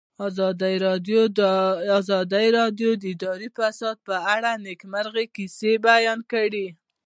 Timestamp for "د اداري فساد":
3.01-3.97